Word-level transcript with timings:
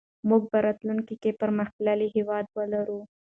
موږ 0.29 0.41
به 0.51 0.59
راتلونکي 0.65 1.15
کې 1.21 1.37
پرمختللی 1.41 2.07
هېواد 2.15 2.45
ولرو. 2.57 2.99